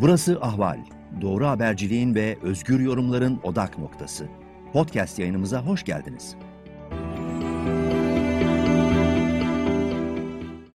[0.00, 0.78] Burası Ahval.
[1.20, 4.28] Doğru haberciliğin ve özgür yorumların odak noktası.
[4.72, 6.36] Podcast yayınımıza hoş geldiniz.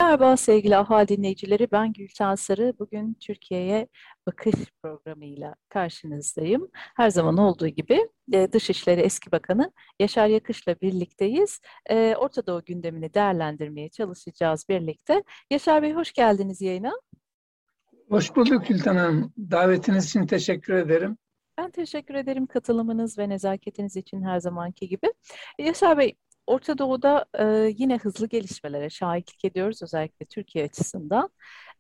[0.01, 1.69] Merhaba sevgili Ahval dinleyicileri.
[1.73, 2.75] Ben Gülten Sarı.
[2.79, 3.89] Bugün Türkiye'ye
[4.27, 6.69] bakış programıyla karşınızdayım.
[6.73, 11.61] Her zaman olduğu gibi e, Dışişleri Eski Bakanı Yaşar Yakış'la birlikteyiz.
[11.91, 15.23] E, Orta Doğu gündemini değerlendirmeye çalışacağız birlikte.
[15.51, 16.93] Yaşar Bey hoş geldiniz yayına.
[18.11, 19.33] Hoş bulduk Gülten Hanım.
[19.39, 21.19] Davetiniz için teşekkür ederim.
[21.59, 25.13] Ben teşekkür ederim katılımınız ve nezaketiniz için her zamanki gibi.
[25.59, 26.15] Yaşar Bey,
[26.47, 27.45] Orta Doğu'da e,
[27.77, 31.31] yine hızlı gelişmelere şahitlik ediyoruz özellikle Türkiye açısından.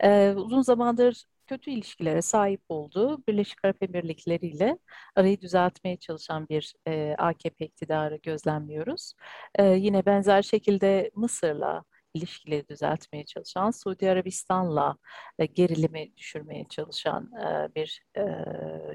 [0.00, 4.78] E, uzun zamandır kötü ilişkilere sahip olduğu Birleşik Arap Emirlikleri ile
[5.16, 9.12] arayı düzeltmeye çalışan bir e, AKP iktidarı gözlemliyoruz.
[9.54, 14.96] E, yine benzer şekilde Mısır'la ilişkileri düzeltmeye çalışan, Suudi Arabistan'la
[15.38, 18.24] e, gerilimi düşürmeye çalışan e, bir e,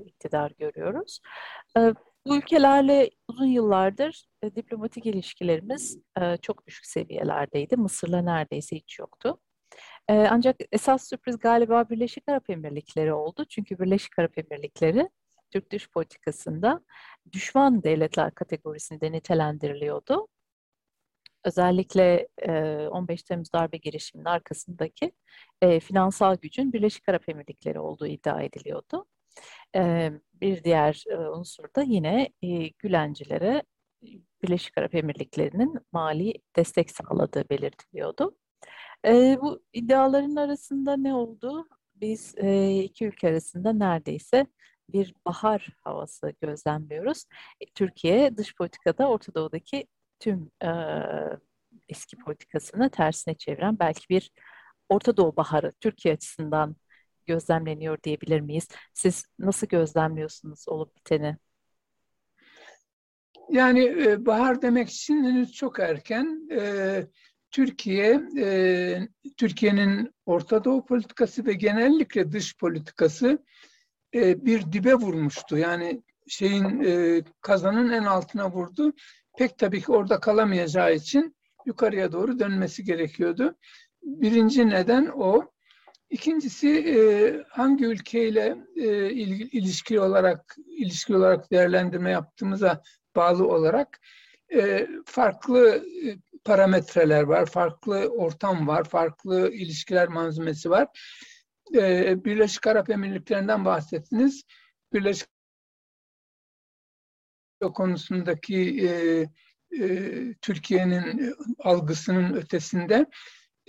[0.06, 1.20] iktidar görüyoruz.
[1.78, 1.94] E,
[2.28, 7.78] bu ülkelerle uzun yıllardır e, diplomatik ilişkilerimiz e, çok düşük seviyelerdeydi.
[7.78, 9.40] Mısır'la neredeyse hiç yoktu.
[10.08, 13.46] E, ancak esas sürpriz galiba Birleşik Arap Emirlikleri oldu.
[13.50, 15.10] Çünkü Birleşik Arap Emirlikleri
[15.52, 16.82] Türk dış politikasında
[17.34, 20.28] düşman devletler kategorisinde nitelendiriliyordu
[21.46, 22.28] özellikle
[22.92, 25.12] 15 Temmuz darbe girişiminin arkasındaki
[25.82, 29.06] finansal gücün Birleşik Arap Emirlikleri olduğu iddia ediliyordu.
[30.34, 32.30] bir diğer unsur da yine
[32.80, 33.64] Gülencilere
[34.44, 38.38] Birleşik Arap Emirlikleri'nin mali destek sağladığı belirtiliyordu.
[39.42, 41.68] bu iddiaların arasında ne oldu?
[41.96, 42.36] Biz
[42.84, 44.48] iki ülke arasında neredeyse
[44.90, 47.26] bir bahar havası gözlemliyoruz.
[47.76, 49.88] Türkiye dış politikada Orta Doğu'daki
[50.20, 50.70] tüm e,
[51.90, 54.32] eski politikasını tersine çeviren belki bir
[54.90, 56.76] Orta Doğu Baharı Türkiye açısından
[57.26, 58.68] gözlemleniyor diyebilir miyiz?
[58.94, 61.38] Siz nasıl gözlemliyorsunuz olup biteni?
[63.50, 66.50] Yani e, bahar demek için henüz çok erken.
[66.52, 67.02] E,
[67.52, 69.00] Türkiye, e,
[69.38, 73.46] Türkiye'nin Orta Doğu politikası ve genellikle dış politikası
[74.16, 75.58] e, bir dibe vurmuştu.
[75.58, 78.94] Yani şeyin e, kazanın en altına vurdu
[79.38, 83.56] pek tabii ki orada kalamayacağı için yukarıya doğru dönmesi gerekiyordu.
[84.04, 85.52] Birinci neden o.
[86.10, 86.98] İkincisi e,
[87.50, 92.82] hangi ülkeyle e, ilişki olarak ilişki olarak değerlendirme yaptığımıza
[93.16, 94.00] bağlı olarak
[94.54, 100.88] e, farklı e, parametreler var, farklı ortam var, farklı ilişkiler manzumesi var.
[101.76, 104.44] E, Birleşik Arap Emirlikleri'nden bahsettiniz.
[104.94, 105.35] Birleşik
[107.60, 108.90] konusundaki e,
[109.80, 113.06] e, Türkiye'nin algısının ötesinde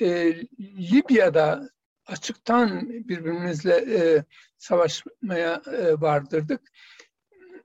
[0.00, 1.68] e, Libya'da
[2.06, 4.24] açıktan birbirimizle e,
[4.58, 6.60] savaşmaya e, vardırdık.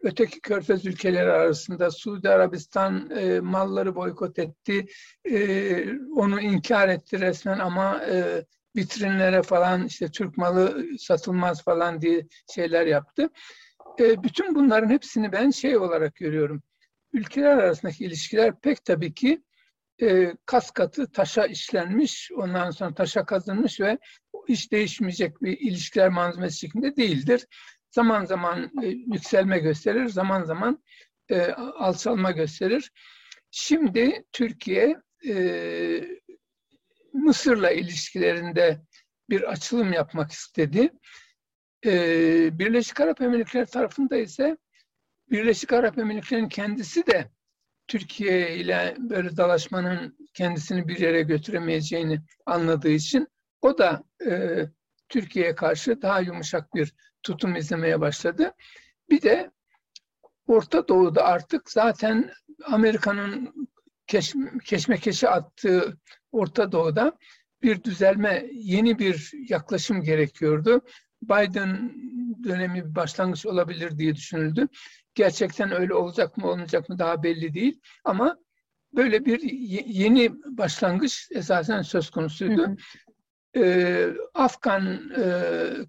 [0.03, 4.85] Öteki körfez ülkeleri arasında Suudi Arabistan e, malları boykot etti,
[5.25, 8.45] e, onu inkar etti resmen ama e,
[8.75, 13.29] vitrinlere falan işte Türk malı satılmaz falan diye şeyler yaptı.
[14.01, 16.63] E, bütün bunların hepsini ben şey olarak görüyorum.
[17.13, 19.44] Ülkeler arasındaki ilişkiler pek tabii ki
[20.01, 23.97] e, kas katı taşa işlenmiş, ondan sonra taşa kazınmış ve
[24.50, 27.47] hiç değişmeyecek bir ilişkiler manzumesi şeklinde değildir.
[27.91, 30.83] Zaman zaman e, yükselme gösterir, zaman zaman
[31.29, 32.91] e, alçalma gösterir.
[33.51, 34.97] Şimdi Türkiye
[35.28, 35.35] e,
[37.13, 38.81] Mısır'la ilişkilerinde
[39.29, 40.89] bir açılım yapmak istedi.
[41.86, 44.58] E, Birleşik Arap Emirlikleri tarafında ise
[45.31, 47.31] Birleşik Arap Emirlikleri'nin kendisi de
[47.88, 53.28] Türkiye ile böyle dalaşmanın kendisini bir yere götüremeyeceğini anladığı için
[53.62, 54.59] o da e,
[55.09, 56.94] Türkiye'ye karşı daha yumuşak bir
[57.24, 58.53] tutum izlemeye başladı.
[59.09, 59.52] Bir de
[60.48, 62.31] Orta Doğu'da artık zaten
[62.63, 63.53] Amerika'nın
[64.08, 64.34] keş,
[64.66, 65.98] keşmekeşe attığı
[66.31, 67.18] Orta Doğu'da
[67.62, 70.81] bir düzelme, yeni bir yaklaşım gerekiyordu.
[71.23, 71.91] Biden
[72.44, 74.68] dönemi bir başlangıç olabilir diye düşünüldü.
[75.15, 77.81] Gerçekten öyle olacak mı olmayacak mı daha belli değil.
[78.03, 78.38] Ama
[78.94, 79.41] böyle bir
[79.88, 82.62] yeni başlangıç esasen söz konusuydu.
[82.62, 82.75] Hı hı.
[83.56, 85.23] Ee, Afgan e,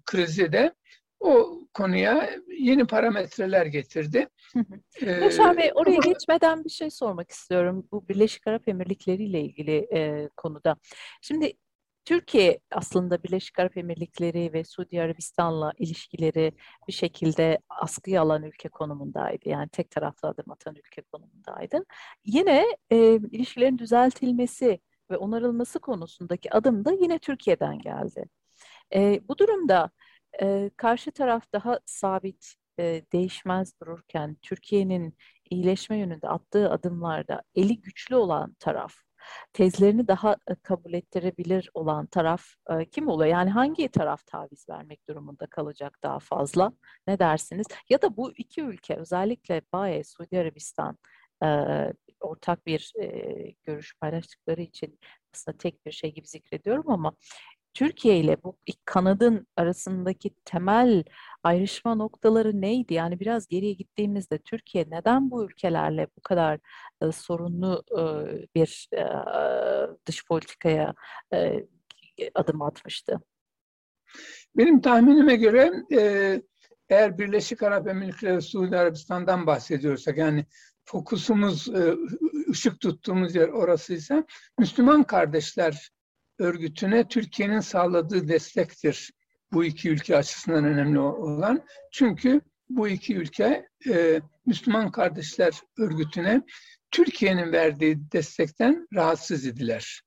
[0.05, 0.73] krizi de
[1.19, 2.29] o konuya
[2.59, 4.27] yeni parametreler getirdi.
[5.01, 10.29] Yaşar Bey oraya geçmeden bir şey sormak istiyorum bu Birleşik Arap Emirlikleri ile ilgili e,
[10.37, 10.75] konuda.
[11.21, 11.53] Şimdi
[12.05, 16.53] Türkiye aslında Birleşik Arap Emirlikleri ve Suudi Arabistan'la ilişkileri
[16.87, 19.49] bir şekilde askıya alan ülke konumundaydı.
[19.49, 21.85] Yani tek taraflı adım atan ülke konumundaydı.
[22.25, 24.79] Yine e, ilişkilerin düzeltilmesi
[25.11, 28.25] ve onarılması konusundaki adım da yine Türkiye'den geldi.
[28.95, 29.89] E, bu durumda
[30.41, 35.17] e, karşı taraf daha sabit, e, değişmez dururken Türkiye'nin
[35.49, 38.93] iyileşme yönünde attığı adımlarda eli güçlü olan taraf,
[39.53, 42.43] tezlerini daha kabul ettirebilir olan taraf
[42.91, 43.31] kim oluyor?
[43.31, 46.71] Yani hangi taraf taviz vermek durumunda kalacak daha fazla?
[47.07, 47.67] Ne dersiniz?
[47.89, 50.97] Ya da bu iki ülke özellikle BAE, Suudi Arabistan
[52.19, 52.93] ortak bir
[53.63, 54.99] görüş paylaştıkları için
[55.33, 57.13] aslında tek bir şey gibi zikrediyorum ama
[57.73, 61.03] Türkiye ile bu kanadın arasındaki temel
[61.43, 62.93] ayrışma noktaları neydi?
[62.93, 66.59] Yani biraz geriye gittiğimizde Türkiye neden bu ülkelerle bu kadar
[67.01, 68.01] e, sorunlu e,
[68.55, 69.03] bir e,
[70.05, 70.93] dış politikaya
[71.33, 71.65] e,
[72.35, 73.19] adım atmıştı?
[74.57, 76.41] Benim tahminime göre e,
[76.89, 80.45] eğer Birleşik Arap Emirlikleri Suudi Arabistan'dan bahsediyorsak yani
[80.85, 81.95] fokusumuz e,
[82.49, 84.23] ışık tuttuğumuz yer orasıysa
[84.59, 85.89] Müslüman kardeşler
[86.43, 89.11] örgütüne Türkiye'nin sağladığı destektir
[89.53, 91.61] bu iki ülke açısından önemli olan.
[91.91, 96.41] Çünkü bu iki ülke e, Müslüman Kardeşler Örgütü'ne
[96.91, 100.01] Türkiye'nin verdiği destekten rahatsız idiler.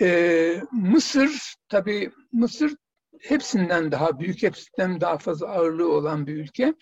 [0.00, 2.76] E, Mısır, tabii Mısır
[3.20, 6.74] hepsinden daha büyük, hepsinden daha fazla ağırlığı olan bir ülke.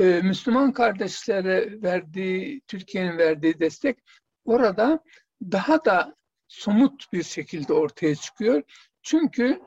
[0.00, 3.98] E, Müslüman kardeşlere verdiği, Türkiye'nin verdiği destek
[4.44, 5.04] orada
[5.42, 6.16] daha da
[6.50, 8.62] somut bir şekilde ortaya çıkıyor.
[9.02, 9.60] Çünkü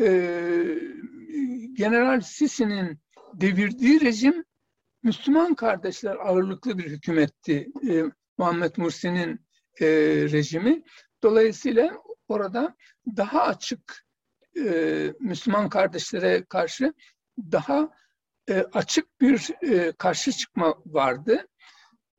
[0.00, 0.06] e,
[1.72, 2.98] General Sisi'nin
[3.34, 4.44] devirdiği rejim
[5.02, 7.68] Müslüman kardeşler ağırlıklı bir hükümetti.
[7.90, 8.02] E,
[8.38, 9.40] Muhammed Mursi'nin
[9.80, 9.86] e,
[10.32, 10.82] rejimi.
[11.22, 12.76] Dolayısıyla orada
[13.16, 14.06] daha açık
[14.56, 16.92] e, Müslüman kardeşlere karşı
[17.38, 17.90] daha
[18.48, 21.48] e, açık bir e, karşı çıkma vardı.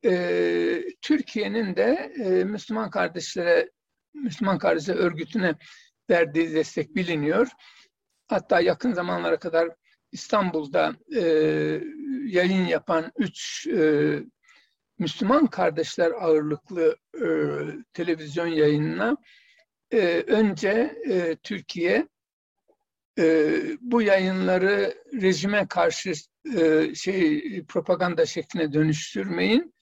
[0.04, 3.70] E, Türkiye'nin de e, Müslüman kardeşlere
[4.14, 5.54] Müslüman Kardeşler Örgütü'ne
[6.10, 7.48] verdiği destek biliniyor.
[8.28, 9.68] Hatta yakın zamanlara kadar
[10.12, 11.20] İstanbul'da e,
[12.26, 14.18] yayın yapan üç e,
[14.98, 17.26] Müslüman kardeşler ağırlıklı e,
[17.92, 19.16] televizyon yayınına
[19.90, 22.08] e, önce e, Türkiye
[23.18, 26.12] e, bu yayınları rejime karşı
[26.56, 29.74] e, şey propaganda şekline dönüştürmeyin.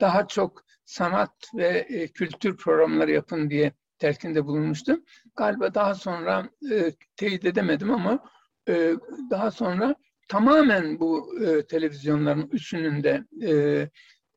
[0.00, 5.04] Daha çok sanat ve e, kültür programları yapın diye telkinde bulunmuştum.
[5.36, 8.24] Galiba daha sonra e, teyit edemedim ama
[8.68, 8.92] e,
[9.30, 9.94] daha sonra
[10.28, 13.50] tamamen bu e, televizyonların üçünün de e,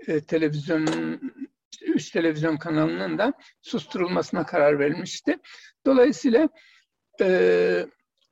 [0.08, 1.22] e, televizyonun
[1.82, 5.38] üç televizyon kanalının da susturulmasına karar verilmişti.
[5.86, 6.50] Dolayısıyla
[7.22, 7.86] e,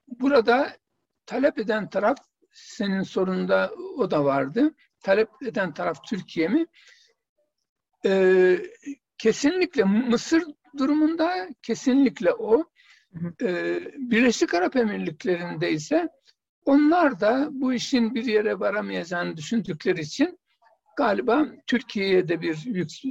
[0.08, 0.78] burada
[1.26, 2.18] talep eden taraf
[2.52, 4.72] senin sorunda o da vardı.
[5.04, 6.66] Talep eden taraf Türkiye mi?
[8.06, 8.58] E,
[9.18, 10.44] kesinlikle Mısır
[10.78, 12.64] durumunda kesinlikle o.
[13.42, 16.10] E, Birleşik Arap Emirlikleri'nde ise
[16.66, 20.40] onlar da bu işin bir yere varamayacağını düşündükleri için
[20.98, 22.58] galiba Türkiye'ye de bir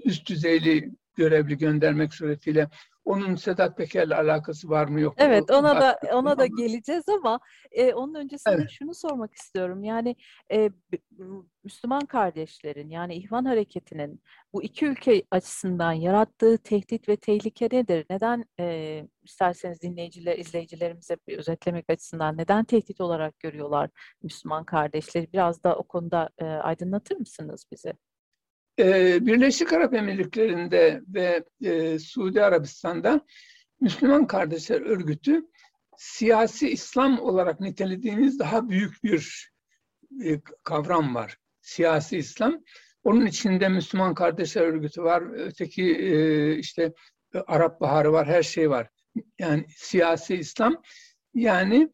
[0.05, 2.69] üst düzeyli görevli göndermek suretiyle
[3.07, 5.25] onun Sedat Peker'le alakası var mı yok mu?
[5.25, 7.41] Evet ona da ona da geleceğiz ama
[7.73, 8.71] e, onun öncesinde evet.
[8.71, 9.85] şunu sormak istiyorum.
[9.85, 10.17] Yani
[10.53, 10.71] e,
[11.65, 14.23] Müslüman kardeşlerin yani İhvan Hareketi'nin
[14.53, 18.07] bu iki ülke açısından yarattığı tehdit ve tehlike nedir?
[18.11, 23.91] Neden e, isterseniz dinleyiciler, izleyicilerimize bir özetlemek açısından neden tehdit olarak görüyorlar
[24.23, 25.33] Müslüman kardeşleri?
[25.33, 27.93] Biraz da o konuda e, aydınlatır mısınız bize?
[28.79, 33.21] Ee, Birleşik Arap Emirlikleri'nde ve e, Suudi Arabistan'da
[33.81, 35.47] Müslüman Kardeşler Örgütü
[35.97, 39.53] siyasi İslam olarak nitelediğimiz daha büyük bir
[40.25, 41.39] e, kavram var.
[41.61, 42.63] Siyasi İslam.
[43.05, 45.23] Onun içinde Müslüman Kardeşler Örgütü var.
[45.33, 46.93] Öteki e, işte
[47.47, 48.27] Arap Baharı var.
[48.27, 48.89] Her şey var.
[49.39, 50.83] Yani siyasi İslam.
[51.35, 51.91] Yani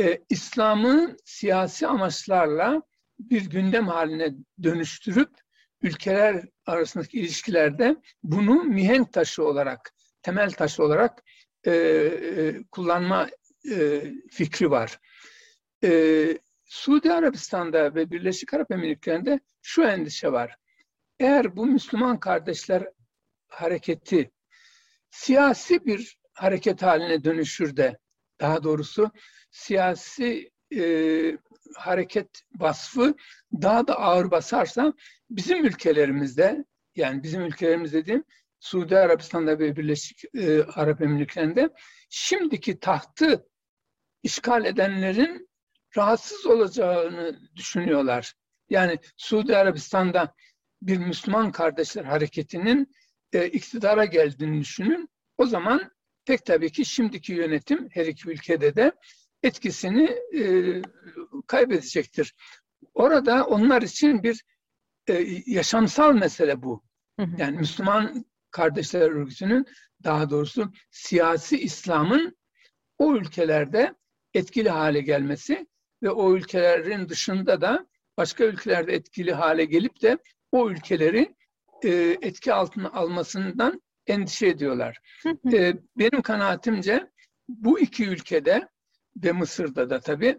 [0.00, 2.82] e, İslam'ı siyasi amaçlarla
[3.18, 5.41] bir gündem haline dönüştürüp
[5.82, 11.22] ülkeler arasındaki ilişkilerde bunu mihenk taşı olarak, temel taşı olarak
[11.64, 13.28] e, e, kullanma
[13.70, 14.98] e, fikri var.
[15.84, 20.56] E, Suudi Arabistan'da ve Birleşik Arap Emirlikleri'nde şu endişe var.
[21.20, 22.88] Eğer bu Müslüman kardeşler
[23.48, 24.30] hareketi
[25.10, 27.98] siyasi bir hareket haline dönüşür de,
[28.40, 29.10] daha doğrusu
[29.50, 30.82] siyasi e,
[31.76, 33.14] hareket vasfı
[33.52, 34.92] daha da ağır basarsa
[35.30, 36.64] bizim ülkelerimizde
[36.96, 38.24] yani bizim ülkelerimiz dediğim
[38.60, 41.70] Suudi Arabistan'da ve Birleşik e, Arap Emirlikleri'nde
[42.08, 43.46] şimdiki tahtı
[44.22, 45.48] işgal edenlerin
[45.96, 48.34] rahatsız olacağını düşünüyorlar.
[48.70, 50.34] Yani Suudi Arabistan'da
[50.82, 52.94] bir Müslüman kardeşler hareketinin
[53.32, 55.08] e, iktidara geldiğini düşünün.
[55.38, 55.90] O zaman
[56.24, 58.92] pek tabii ki şimdiki yönetim her iki ülkede de
[59.42, 60.04] etkisini
[60.34, 60.42] e,
[61.46, 62.34] kaybedecektir.
[62.94, 64.44] Orada onlar için bir
[65.08, 66.82] e, yaşamsal mesele bu.
[67.38, 69.66] Yani Müslüman Kardeşler Örgütü'nün
[70.04, 72.36] daha doğrusu siyasi İslam'ın
[72.98, 73.94] o ülkelerde
[74.34, 75.66] etkili hale gelmesi
[76.02, 80.18] ve o ülkelerin dışında da başka ülkelerde etkili hale gelip de
[80.52, 81.34] o ülkeleri
[81.84, 81.90] e,
[82.22, 84.98] etki altına almasından endişe ediyorlar.
[85.52, 87.10] e, benim kanaatimce
[87.48, 88.68] bu iki ülkede
[89.16, 90.38] ve Mısır'da da tabii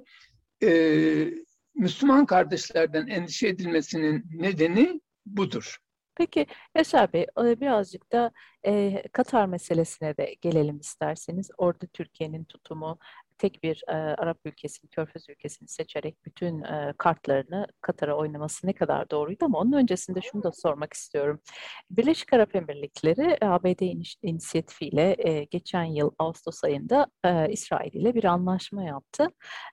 [0.64, 1.34] e,
[1.76, 5.78] Müslüman kardeşlerden endişe edilmesinin nedeni budur.
[6.16, 8.32] Peki Yaşar Bey birazcık da
[8.66, 11.50] e, Katar meselesine de gelelim isterseniz.
[11.58, 13.00] Orada Türkiye'nin tutumu
[13.38, 19.10] tek bir e, Arap ülkesini, Körfez ülkesini seçerek bütün e, kartlarını Katar'a oynaması ne kadar
[19.10, 21.40] doğruydu ama onun öncesinde şunu da sormak istiyorum.
[21.92, 23.82] Birleşik Arap Emirlikleri ABD
[24.22, 29.28] inisiyatifiyle e, geçen yıl Ağustos ayında e, İsrail ile bir anlaşma yaptı.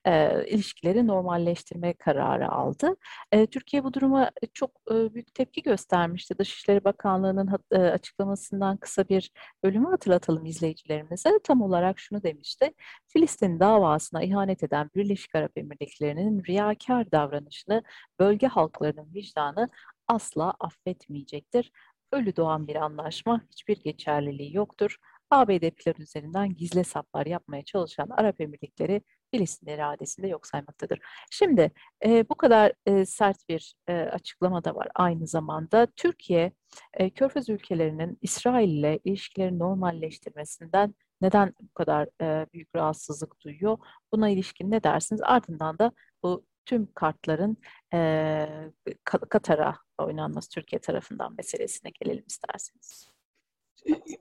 [0.05, 2.97] E, ilişkileri normalleştirme kararı aldı.
[3.33, 6.39] E, Türkiye bu duruma çok e, büyük tepki göstermişti.
[6.39, 9.31] Dışişleri Bakanlığı'nın e, açıklamasından kısa bir
[9.65, 11.31] bölümü hatırlatalım izleyicilerimize.
[11.45, 12.75] Tam olarak şunu demişti.
[13.09, 17.83] Filistin davasına ihanet eden Birleşik Arap Emirlikleri'nin riyakar davranışını
[18.19, 19.69] bölge halklarının vicdanı
[20.09, 21.73] asla affetmeyecektir.
[22.13, 24.97] Ölü doğan bir anlaşma hiçbir geçerliliği yoktur.
[25.31, 30.99] ABD plan üzerinden gizli saplar yapmaya çalışan Arap Emirlikleri Filistin iradesinde yok saymaktadır.
[31.31, 31.73] Şimdi
[32.05, 35.87] e, bu kadar e, sert bir e, açıklama da var aynı zamanda.
[35.97, 36.53] Türkiye,
[36.95, 43.79] e, Körfez ülkelerinin İsrail ile ilişkileri normalleştirmesinden neden bu kadar e, büyük rahatsızlık duyuyor?
[44.13, 45.21] Buna ilişkin ne dersiniz?
[45.25, 47.57] Ardından da bu tüm kartların
[47.95, 48.47] e,
[49.05, 53.07] Katar'a oynanması Türkiye tarafından meselesine gelelim isterseniz.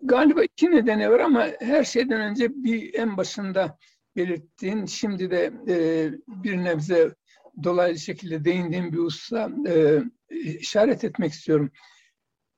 [0.01, 3.77] Galiba iki nedeni var ama her şeyden önce bir en başında
[4.15, 7.15] belirttiğin, şimdi de e, bir nebze
[7.63, 10.01] dolaylı şekilde değindiğim bir hususa e,
[10.35, 11.71] işaret etmek istiyorum.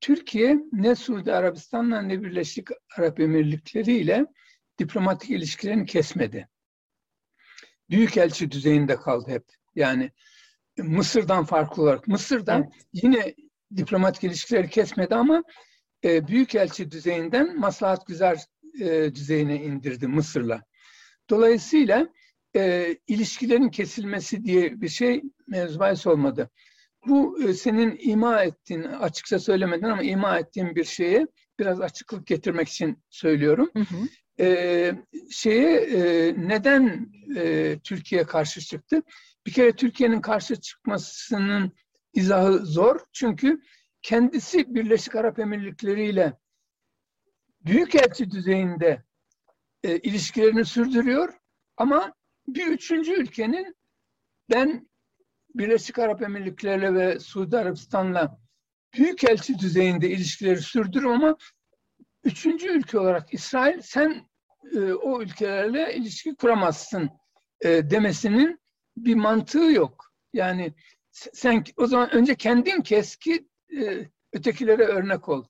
[0.01, 2.67] Türkiye ne Suudi Arabistan'la ne Birleşik
[2.97, 4.25] Arap Emirlikleri ile
[4.79, 6.47] diplomatik ilişkilerini kesmedi.
[7.89, 9.43] Büyükelçi düzeyinde kaldı hep.
[9.75, 10.11] Yani
[10.77, 12.07] Mısır'dan farklı olarak.
[12.07, 12.69] Mısır'da evet.
[12.93, 13.35] yine
[13.77, 15.43] diplomatik ilişkileri kesmedi ama
[16.03, 18.37] e, Büyükelçi düzeyinden maslahat güzel
[18.81, 20.63] e, düzeyine indirdi Mısır'la.
[21.29, 22.07] Dolayısıyla
[22.55, 26.49] e, ilişkilerin kesilmesi diye bir şey mevzu olmadı.
[27.07, 31.27] Bu e, senin ima ettiğin, açıkça söylemeden ama ima ettiğin bir şeye
[31.59, 33.69] biraz açıklık getirmek için söylüyorum.
[33.73, 34.07] Hı hı.
[34.39, 34.91] E,
[35.31, 39.01] şeye e, neden e, Türkiye karşı çıktı?
[39.45, 41.71] Bir kere Türkiye'nin karşı çıkmasının
[42.13, 42.99] izahı zor.
[43.13, 43.61] Çünkü
[44.01, 46.33] kendisi Birleşik Arap Emirlikleri ile
[47.65, 49.03] büyükelçi düzeyinde
[49.83, 51.33] e, ilişkilerini sürdürüyor.
[51.77, 52.13] Ama
[52.47, 53.75] bir üçüncü ülkenin
[54.49, 54.89] ben
[55.55, 58.39] Birleşik Arap Emirlikleri ve Suudi Arabistan'la
[58.93, 61.37] büyükelçi düzeyinde ilişkileri sürdürür ama
[62.23, 64.29] üçüncü ülke olarak İsrail sen
[64.75, 67.09] e, o ülkelerle ilişki kuramazsın
[67.61, 68.59] e, demesinin
[68.97, 70.13] bir mantığı yok.
[70.33, 70.73] Yani
[71.11, 73.47] sen o zaman önce kendin kes ki
[73.81, 75.45] e, ötekilere örnek ol.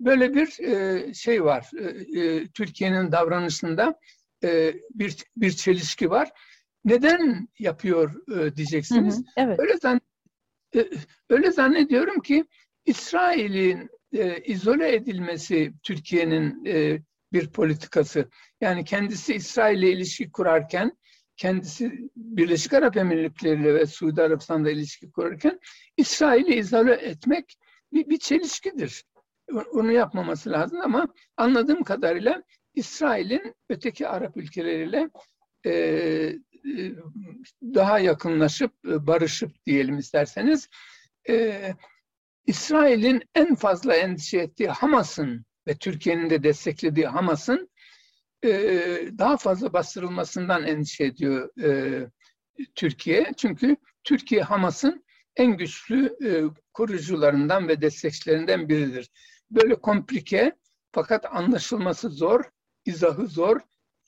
[0.00, 1.70] Böyle bir e, şey var.
[1.78, 1.84] E,
[2.20, 3.98] e, Türkiye'nin davranışında
[4.44, 6.32] e, bir bir çelişki var
[6.84, 9.16] neden yapıyor e, diyeceksiniz.
[9.16, 9.60] Hı hı, evet.
[9.60, 10.00] Öyle zan
[10.76, 10.90] e,
[11.30, 12.44] öyle zannediyorum ki
[12.86, 18.28] İsrail'in e, izole edilmesi Türkiye'nin e, bir politikası.
[18.60, 20.92] Yani kendisi İsrail ile ilişki kurarken,
[21.36, 25.60] kendisi Birleşik Arap Emirlikleri ile ve Suudi Arabistan'da ilişki kurarken
[25.96, 27.56] İsrail'i izole etmek
[27.92, 29.04] bir, bir çelişkidir.
[29.72, 32.42] Onu yapmaması lazım ama anladığım kadarıyla
[32.74, 35.10] İsrail'in öteki Arap ülkeleriyle
[35.66, 36.32] e,
[37.62, 40.68] daha yakınlaşıp e, barışıp diyelim isterseniz
[41.28, 41.74] e,
[42.46, 47.70] İsrail'in en fazla endişe ettiği Hamas'ın ve Türkiye'nin de desteklediği Hamas'ın
[48.44, 48.50] e,
[49.18, 52.00] daha fazla bastırılmasından endişe ediyor e,
[52.74, 53.32] Türkiye.
[53.36, 55.04] Çünkü Türkiye Hamas'ın
[55.36, 56.30] en güçlü e,
[56.72, 59.10] kurucularından ve destekçilerinden biridir.
[59.50, 60.52] Böyle komplike
[60.92, 62.44] fakat anlaşılması zor,
[62.84, 63.60] izahı zor,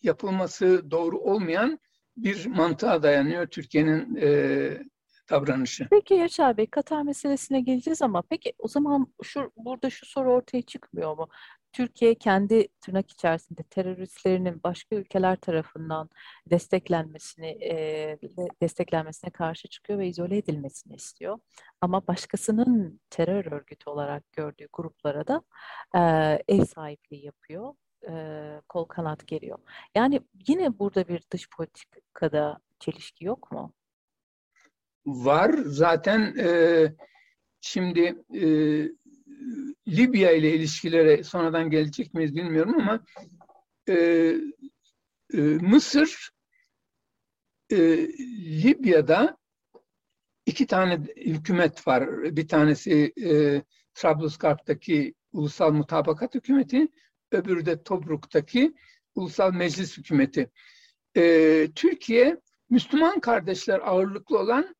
[0.02, 1.78] yapılması doğru olmayan
[2.16, 4.28] bir mantığa dayanıyor Türkiye'nin e,
[5.30, 5.88] davranışı.
[5.90, 10.62] Peki Yaşar Bey, Katar meselesine geleceğiz ama peki o zaman şu burada şu soru ortaya
[10.62, 11.28] çıkmıyor mu?
[11.73, 16.11] Türkiye kendi tırnak içerisinde teröristlerinin başka ülkeler tarafından
[16.50, 18.18] desteklenmesini e,
[18.62, 21.38] desteklenmesine karşı çıkıyor ve izole edilmesini istiyor.
[21.80, 25.42] Ama başkasının terör örgütü olarak gördüğü gruplara da
[25.94, 26.00] e,
[26.54, 27.75] ev sahipliği yapıyor
[28.08, 28.12] e,
[28.68, 29.58] kol kanat geliyor.
[29.94, 33.72] Yani yine burada bir dış politikada çelişki yok mu?
[35.06, 35.54] Var.
[35.64, 36.48] Zaten e,
[37.60, 38.46] şimdi e,
[39.88, 43.04] Libya ile ilişkilere sonradan gelecek miyiz bilmiyorum ama
[43.88, 43.94] e,
[45.34, 46.30] e, Mısır
[47.70, 47.76] e,
[48.62, 49.36] Libya'da
[50.46, 52.22] iki tane hükümet var.
[52.36, 53.62] Bir tanesi e,
[53.94, 56.88] Trablusgarp'taki Ulusal Mutabakat Hükümeti,
[57.33, 58.75] öbürü de Tobruk'taki
[59.14, 60.50] Ulusal Meclis Hükümeti.
[61.16, 62.40] E, Türkiye,
[62.71, 64.76] Müslüman kardeşler ağırlıklı olan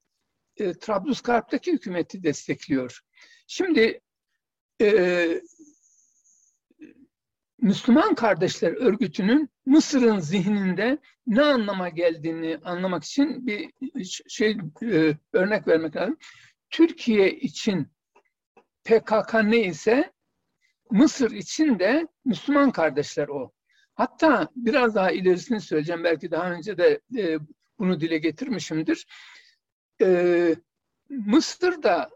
[0.57, 3.01] e, Trablusgarp'taki hükümeti destekliyor.
[3.47, 4.01] Şimdi
[4.81, 5.41] e,
[7.61, 13.71] Müslüman Kardeşler Örgütü'nün Mısır'ın zihninde ne anlama geldiğini anlamak için bir
[14.29, 16.17] şey e, örnek vermek lazım.
[16.71, 17.89] Türkiye için
[18.85, 20.13] PKK neyse
[20.91, 23.53] Mısır için de Müslüman kardeşler o.
[23.95, 26.05] Hatta biraz daha ilerisini söyleyeceğim.
[26.05, 27.39] Belki daha önce de e,
[27.79, 29.07] bunu dile getirmişimdir.
[30.03, 30.55] E,
[31.09, 32.11] Mısır'da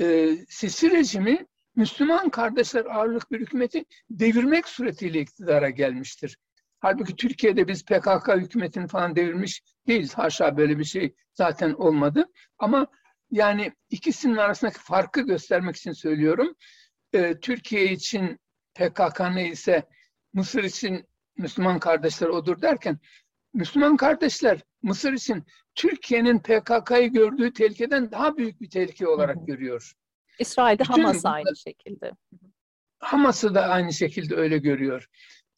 [0.00, 1.46] e, Sisi rejimi
[1.76, 6.38] Müslüman kardeşler ağırlık bir hükümeti devirmek suretiyle iktidara gelmiştir.
[6.80, 10.14] Halbuki Türkiye'de biz PKK hükümetini falan devirmiş değiliz.
[10.14, 12.26] Haşa böyle bir şey zaten olmadı.
[12.58, 12.86] Ama
[13.30, 16.54] yani ikisinin arasındaki farkı göstermek için söylüyorum.
[17.12, 18.38] Ee, Türkiye için
[18.74, 19.82] PKK neyse
[20.32, 21.04] Mısır için
[21.36, 22.98] Müslüman kardeşler odur derken
[23.54, 29.46] Müslüman kardeşler Mısır için Türkiye'nin PKK'yı gördüğü tehlikeden daha büyük bir tehlike olarak hı hı.
[29.46, 29.92] görüyor.
[30.38, 32.12] İsrail'de Bütün, Hamas aynı şekilde.
[32.98, 35.06] Hamas'ı da aynı şekilde öyle görüyor.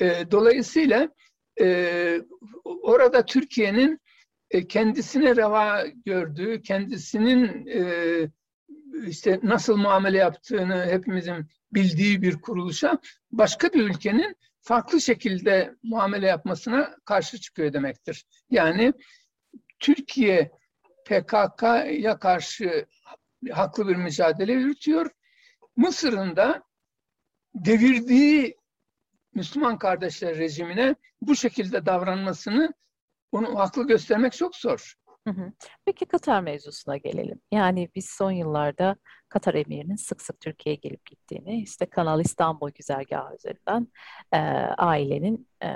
[0.01, 1.09] E, dolayısıyla
[1.61, 2.21] e,
[2.65, 4.01] orada Türkiye'nin
[4.51, 7.83] e, kendisine reva gördüğü, kendisinin e,
[9.07, 12.99] işte nasıl muamele yaptığını hepimizin bildiği bir kuruluşa
[13.33, 18.25] başka bir ülkenin farklı şekilde muamele yapmasına karşı çıkıyor demektir.
[18.51, 18.93] Yani
[19.81, 20.51] Türkiye
[21.05, 22.87] PKK'ya karşı
[23.51, 25.11] haklı bir mücadele yürütüyor.
[25.77, 26.63] Mısır'ın da
[27.55, 28.57] devirdiği
[29.35, 32.75] Müslüman kardeşler rejimine bu şekilde davranmasını
[33.33, 34.95] onu haklı göstermek çok zor.
[35.85, 37.41] Peki Katar mevzusuna gelelim.
[37.53, 38.97] Yani biz son yıllarda
[39.29, 43.89] Katar emirinin sık sık Türkiye'ye gelip gittiğini, işte Kanal İstanbul güzergahı üzerinden
[44.33, 44.39] e,
[44.79, 45.69] ailenin, e,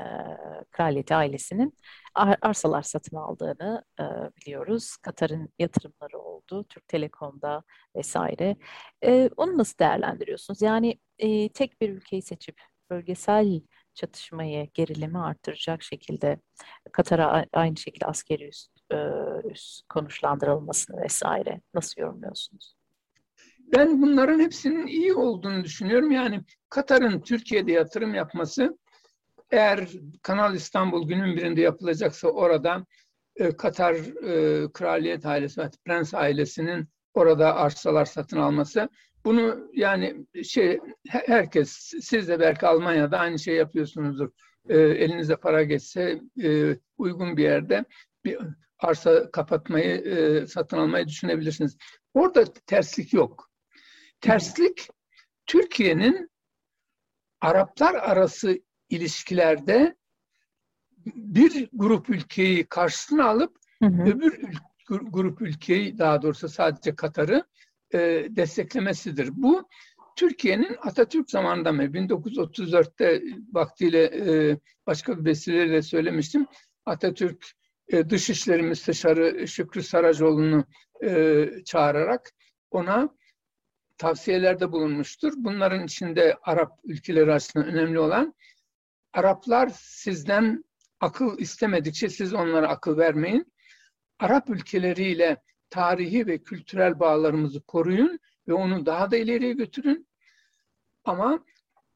[0.70, 1.74] kraliyeti ailesinin
[2.42, 4.04] arsalar satın aldığını e,
[4.36, 4.96] biliyoruz.
[4.96, 7.62] Katar'ın yatırımları oldu, Türk Telekom'da
[7.96, 8.56] vesaire.
[9.04, 10.62] E, onu nasıl değerlendiriyorsunuz?
[10.62, 13.60] Yani e, tek bir ülkeyi seçip bölgesel
[13.94, 16.38] çatışmayı, gerilimi arttıracak şekilde
[16.92, 18.96] Katar'a aynı şekilde askeri üst, e,
[19.50, 22.74] üst konuşlandırılmasını vesaire nasıl yorumluyorsunuz?
[23.76, 26.10] Ben bunların hepsinin iyi olduğunu düşünüyorum.
[26.10, 28.78] Yani Katar'ın Türkiye'de yatırım yapması
[29.50, 29.88] eğer
[30.22, 32.86] Kanal İstanbul günün birinde yapılacaksa orada
[33.36, 38.88] e, Katar e, kraliyet ailesi, prens ailesinin orada arsalar satın alması
[39.24, 44.30] bunu yani şey herkes siz de belki Almanya'da aynı şey yapıyorsunuzdur.
[44.68, 47.84] E, elinize para geçse e, uygun bir yerde
[48.24, 48.38] bir
[48.78, 51.76] arsa kapatmayı e, satın almayı düşünebilirsiniz.
[52.14, 53.50] Orada terslik yok.
[54.20, 54.88] Terslik
[55.46, 56.30] Türkiye'nin
[57.40, 58.58] Araplar arası
[58.88, 59.96] ilişkilerde
[61.06, 64.02] bir grup ülkeyi karşısına alıp hı hı.
[64.02, 64.40] öbür
[64.88, 67.44] grup ülkeyi daha doğrusu sadece Katar'ı
[67.94, 69.28] e, desteklemesidir.
[69.32, 69.68] Bu
[70.16, 76.46] Türkiye'nin Atatürk zamanında mı 1934'te vaktiyle e, başka bir vesileyle söylemiştim.
[76.86, 77.46] Atatürk
[77.88, 80.64] e, Dışişleri Müsteşarı Şükrü Saracoğlu'nu
[81.04, 82.30] e, çağırarak
[82.70, 83.08] ona
[83.98, 85.32] tavsiyelerde bulunmuştur.
[85.36, 88.34] Bunların içinde Arap ülkeleri arasında önemli olan
[89.12, 90.64] Araplar sizden
[91.00, 93.52] akıl istemedikçe siz onlara akıl vermeyin.
[94.18, 95.36] Arap ülkeleriyle
[95.74, 100.08] tarihi ve kültürel bağlarımızı koruyun ve onu daha da ileriye götürün.
[101.04, 101.44] Ama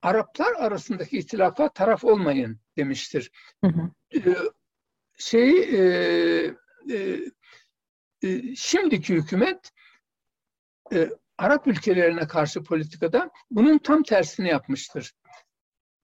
[0.03, 3.31] Araplar arasındaki ihtilafa taraf olmayın demiştir.
[3.65, 3.91] Hı hı.
[4.15, 4.37] Ee,
[5.19, 6.55] şey e,
[6.91, 7.21] e,
[8.23, 9.71] e, şimdiki hükümet
[10.93, 15.13] e, Arap ülkelerine karşı politikada bunun tam tersini yapmıştır.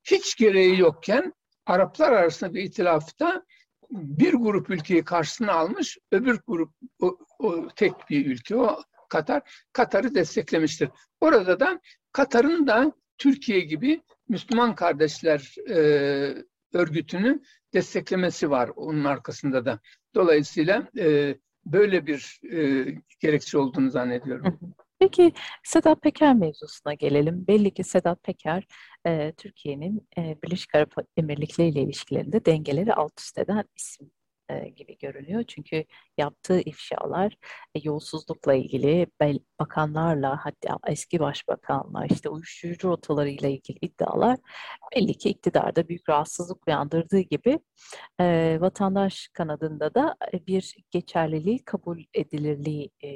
[0.04, 1.34] Hiç gereği yokken
[1.66, 3.44] Araplar arasında bir itilafta
[3.94, 10.14] bir grup ülkeyi karşısına almış, öbür grup o, o tek bir ülke o Katar, Katar'ı
[10.14, 10.88] desteklemiştir.
[11.20, 11.80] Orada da
[12.12, 15.78] Katar'ın da Türkiye gibi Müslüman Kardeşler e,
[16.72, 17.42] örgütünü
[17.74, 19.80] desteklemesi var onun arkasında da.
[20.14, 21.34] Dolayısıyla e,
[21.66, 22.86] böyle bir e,
[23.20, 24.60] gerekçe olduğunu zannediyorum.
[25.04, 25.32] Peki
[25.64, 27.46] Sedat Peker mevzusuna gelelim.
[27.48, 28.66] Belli ki Sedat Peker
[29.06, 34.10] e, Türkiye'nin e, Birleşik Arap Emirlikleri ile ilişkilerinde dengeleri alt üst eden isim
[34.48, 35.44] e, gibi görünüyor.
[35.48, 35.84] Çünkü
[36.18, 37.36] yaptığı ifşalar
[37.74, 39.06] e, yolsuzlukla ilgili
[39.60, 44.38] bakanlarla hatta eski başbakanla işte uyuşturucu rotalarıyla ilgili iddialar
[44.96, 47.58] belli ki iktidarda büyük rahatsızlık uyandırdığı gibi
[48.20, 53.08] e, vatandaş kanadında da e, bir geçerliliği kabul edilirliği e,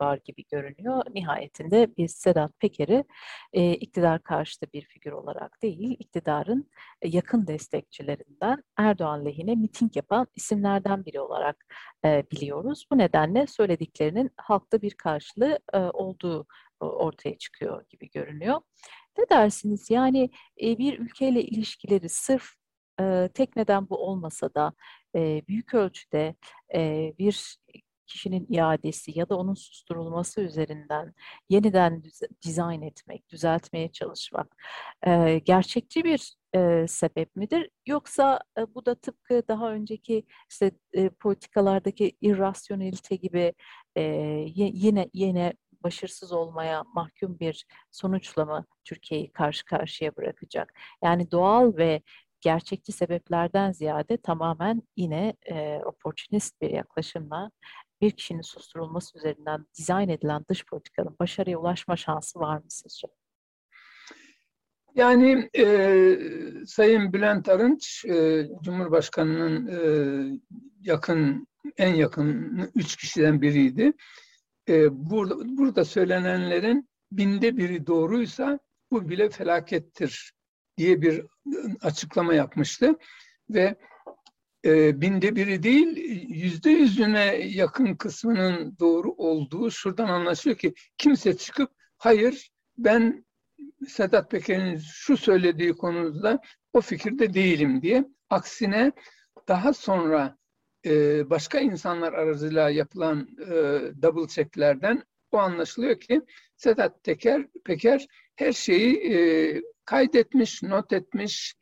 [0.00, 1.02] var gibi görünüyor.
[1.14, 3.04] Nihayetinde biz Sedat Peker'i
[3.52, 6.70] e, iktidar karşıtı bir figür olarak değil, iktidarın
[7.02, 10.26] e, yakın destekçilerinden Erdoğan lehine miting yapan
[10.68, 11.66] isimlerden biri olarak
[12.04, 12.86] e, biliyoruz.
[12.92, 16.46] Bu nedenle söylediklerinin halkta bir karşılığı e, olduğu
[16.80, 18.60] ortaya çıkıyor gibi görünüyor.
[19.18, 19.90] Ne dersiniz?
[19.90, 20.30] Yani
[20.62, 22.44] e, bir ülkeyle ilişkileri sırf
[23.00, 24.72] e, tek neden bu olmasa da
[25.14, 26.34] e, büyük ölçüde
[26.74, 27.58] e, bir
[28.08, 31.14] kişinin iadesi ya da onun susturulması üzerinden
[31.48, 32.02] yeniden
[32.42, 34.56] dizayn etmek, düzeltmeye çalışmak
[35.06, 37.70] e, gerçekçi bir e, sebep midir?
[37.86, 43.52] Yoksa e, bu da tıpkı daha önceki işte e, politikalardaki irrasyonelite gibi
[43.96, 44.02] e,
[44.54, 45.52] yine yine
[45.84, 50.74] başarısız olmaya mahkum bir sonuçla mı Türkiye'yi karşı karşıya bırakacak?
[51.04, 52.02] Yani doğal ve
[52.40, 57.50] gerçekçi sebeplerden ziyade tamamen yine e, opportunist bir yaklaşımla
[58.00, 63.08] bir kişinin susturulması üzerinden dizayn edilen dış politikanın başarıya ulaşma şansı var mı sizce?
[64.94, 65.66] Yani e,
[66.66, 69.80] Sayın Bülent Arınç, e, Cumhurbaşkanı'nın e,
[70.80, 73.92] yakın, en yakın üç kişiden biriydi.
[74.68, 78.58] E, burada, burada söylenenlerin binde biri doğruysa
[78.90, 80.32] bu bile felakettir
[80.76, 81.22] diye bir
[81.82, 82.94] açıklama yapmıştı.
[83.50, 83.76] Ve
[84.64, 85.96] e, binde biri değil,
[86.28, 93.24] yüzde yüzüne yakın kısmının doğru olduğu şuradan anlaşılıyor ki kimse çıkıp hayır ben
[93.88, 96.40] Sedat Peker'in şu söylediği konuda
[96.72, 98.04] o fikirde değilim diye.
[98.30, 98.92] Aksine
[99.48, 100.38] daha sonra
[100.86, 100.90] e,
[101.30, 103.52] başka insanlar aracılığıyla yapılan e,
[104.02, 106.22] double checklerden o anlaşılıyor ki
[106.56, 109.18] Sedat Peker, Peker her şeyi e,
[109.84, 111.54] kaydetmiş, not etmiş,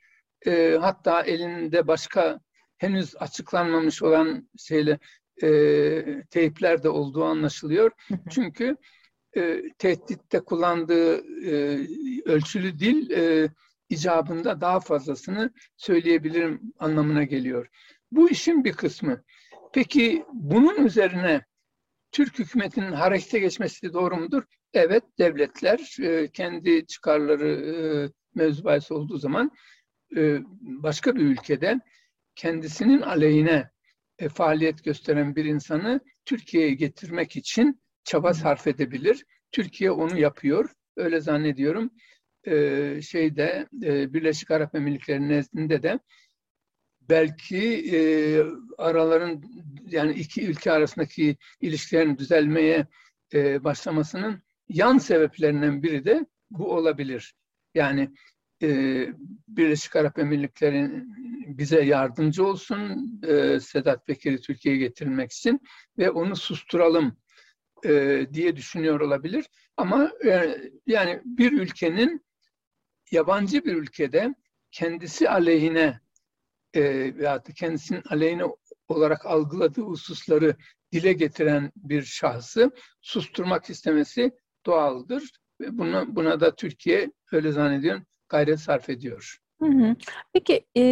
[0.47, 2.41] e, hatta elinde başka
[2.79, 4.99] henüz açıklanmamış olan şeyle
[5.43, 7.91] e, teypler de olduğu anlaşılıyor.
[8.31, 8.77] Çünkü
[9.37, 11.87] e, tehditte kullandığı e,
[12.25, 13.49] ölçülü dil e,
[13.89, 17.69] icabında daha fazlasını söyleyebilirim anlamına geliyor.
[18.13, 19.23] Bu işin bir kısmı.
[19.73, 21.45] Peki bunun üzerine
[22.13, 24.43] Türk hükümetinin harekete geçmesi doğru mudur?
[24.75, 27.75] Evet, devletler e, kendi çıkarları e,
[28.35, 29.51] mevzu olduğu zaman
[30.17, 31.81] e, başka bir ülkede
[32.37, 33.71] kendisinin aleyhine
[34.19, 39.25] e, faaliyet gösteren bir insanı Türkiye'ye getirmek için çaba sarf edebilir.
[39.53, 40.71] Türkiye onu yapıyor.
[40.97, 41.91] Öyle zannediyorum.
[42.45, 45.99] E, şeyde e, Birleşik Arap Emirlikleri nezdinde de
[47.09, 47.99] belki e,
[48.79, 49.43] araların
[49.87, 52.87] yani iki ülke arasındaki ilişkilerin düzelmeye
[53.35, 57.35] e, başlamasının yan sebeplerinden biri de bu olabilir.
[57.75, 58.11] Yani
[58.67, 59.09] e,
[59.49, 61.17] Birleşik Arap Emirlikleri'nin
[61.59, 65.61] bize yardımcı olsun e, Sedat Peker'i Türkiye'ye getirmek için
[65.99, 67.17] ve onu susturalım
[67.85, 69.47] e, diye düşünüyor olabilir.
[69.77, 72.27] Ama e, yani bir ülkenin
[73.11, 74.35] yabancı bir ülkede
[74.71, 76.01] kendisi aleyhine
[76.75, 76.83] e,
[77.17, 78.45] veya kendisinin aleyhine
[78.89, 80.57] olarak algıladığı hususları
[80.93, 84.33] dile getiren bir şahsı susturmak istemesi
[84.67, 85.31] doğaldır.
[85.61, 89.39] Ve buna, buna da Türkiye öyle zannediyorum gayret sarf ediyor.
[90.33, 90.83] Peki e,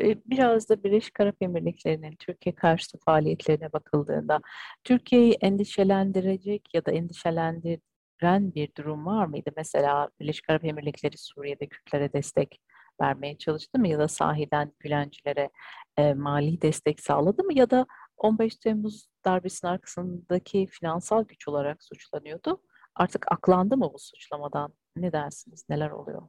[0.00, 4.40] e, biraz da Birleşik Arap Emirlikleri'nin Türkiye karşıtı faaliyetlerine bakıldığında
[4.84, 9.50] Türkiye'yi endişelendirecek ya da endişelendiren bir durum var mıydı?
[9.56, 12.60] Mesela Birleşik Arap Emirlikleri Suriye'de Kürtlere destek
[13.00, 15.50] vermeye çalıştı mı ya da sahiden Gülencilere
[15.96, 22.62] e, mali destek sağladı mı ya da 15 Temmuz darbesinin arkasındaki finansal güç olarak suçlanıyordu.
[22.94, 24.74] Artık aklandı mı bu suçlamadan?
[24.96, 25.64] Ne dersiniz?
[25.68, 26.22] Neler oluyor?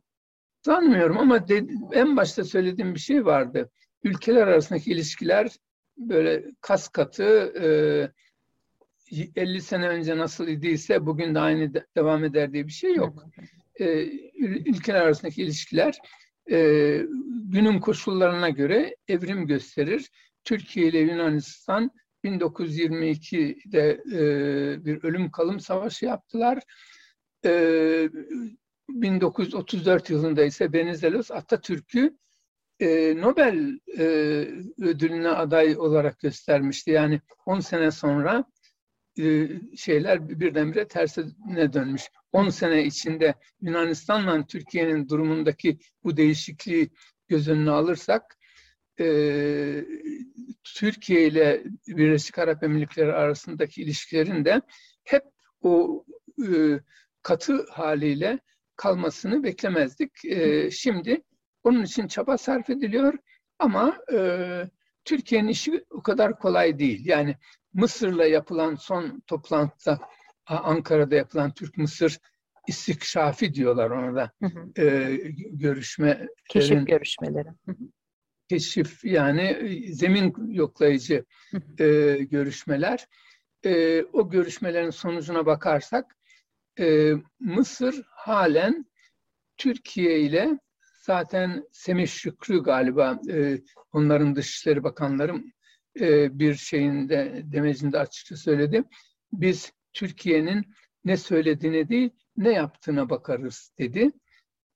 [0.67, 1.45] Sanmıyorum ama
[1.93, 3.69] en başta söylediğim bir şey vardı.
[4.03, 5.51] Ülkeler arasındaki ilişkiler
[5.97, 7.53] böyle kas katı
[9.11, 12.95] e, 50 sene önce nasıl idiyse bugün de aynı de, devam eder diye bir şey
[12.95, 13.23] yok.
[13.79, 14.03] E,
[14.65, 15.99] ülkeler arasındaki ilişkiler
[16.51, 16.57] e,
[17.43, 20.09] günün koşullarına göre evrim gösterir.
[20.43, 21.91] Türkiye ile Yunanistan
[22.23, 26.59] 1922'de e, bir ölüm kalım savaşı yaptılar.
[27.45, 28.09] E,
[28.89, 32.17] 1934 yılında ise Venizelos Atatürk'ü
[32.79, 34.03] e, Nobel e,
[34.81, 36.91] ödülüne aday olarak göstermişti.
[36.91, 38.43] Yani 10 sene sonra
[39.19, 39.47] e,
[39.77, 42.03] şeyler birdenbire tersine dönmüş.
[42.31, 46.89] 10 sene içinde Yunanistan'la Türkiye'nin durumundaki bu değişikliği
[47.27, 48.37] göz önüne alırsak
[48.99, 49.85] e,
[50.63, 54.61] Türkiye ile Birleşik Arap Emirlikleri arasındaki ilişkilerin de
[55.03, 55.23] hep
[55.61, 56.05] o
[56.47, 56.79] e,
[57.21, 58.39] katı haliyle
[58.77, 60.25] kalmasını beklemezdik.
[60.25, 61.21] E, şimdi
[61.63, 63.13] onun için çaba sarf ediliyor
[63.59, 64.19] ama e,
[65.05, 67.05] Türkiye'nin işi o kadar kolay değil.
[67.05, 67.35] Yani
[67.73, 69.99] Mısır'la yapılan son toplantıda
[70.45, 72.17] Ankara'da yapılan Türk-Mısır
[72.67, 74.83] istikşafi diyorlar ona da hı hı.
[74.83, 75.17] E,
[75.51, 77.49] görüşme keşif görüşmeleri
[78.49, 79.57] keşif yani
[79.93, 81.25] zemin yoklayıcı
[81.79, 83.07] e, görüşmeler
[83.65, 86.17] e, o görüşmelerin sonucuna bakarsak
[86.79, 88.85] e, Mısır halen
[89.57, 90.59] Türkiye ile
[91.01, 93.57] zaten Semih Şükrü galiba e,
[93.91, 95.43] onların Dışişleri Bakanları
[95.99, 98.83] e, bir şeyinde demecinde açıkça söyledi.
[99.33, 100.65] Biz Türkiye'nin
[101.05, 104.11] ne söylediğine değil ne yaptığına bakarız dedi.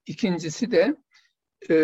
[0.05, 0.95] İkincisi de
[1.69, 1.75] e,